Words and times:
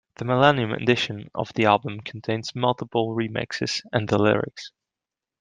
The 0.15 0.25
millennium 0.25 0.71
edition 0.71 1.29
of 1.35 1.53
the 1.53 1.65
album 1.65 1.99
contains 2.01 2.55
multiple 2.55 3.15
remixes 3.15 3.83
and 3.93 4.09
the 4.09 4.17
lyrics. 4.17 4.71